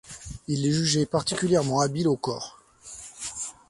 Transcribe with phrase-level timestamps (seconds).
[0.47, 2.57] Il est jugé particulièrement habile au cor.